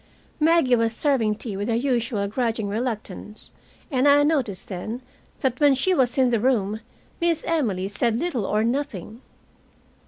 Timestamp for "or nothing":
8.47-9.21